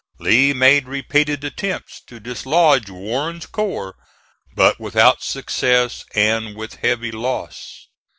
Lee 0.17 0.51
made 0.51 0.87
repeated 0.87 1.43
attempts 1.43 2.01
to 2.07 2.19
dislodge 2.19 2.89
Warren's 2.89 3.45
corps, 3.45 3.95
but 4.55 4.79
without 4.79 5.21
success, 5.21 6.05
and 6.15 6.55
with 6.55 6.77
heavy 6.77 7.11
loss. 7.11 7.85